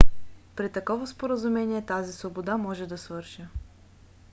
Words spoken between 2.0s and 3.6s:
свобода може да свърши